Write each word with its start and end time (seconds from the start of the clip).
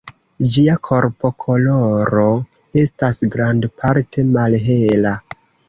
Ĝia 0.53 0.77
korpokoloro 0.87 2.25
estas 2.85 3.21
grandparte 3.37 4.27
malhela. 4.33 5.17